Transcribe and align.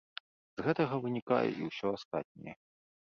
З 0.61 0.65
гэтага 0.67 0.95
вынікае 1.05 1.45
і 1.59 1.69
ўсё 1.71 1.87
астатняе. 1.99 2.57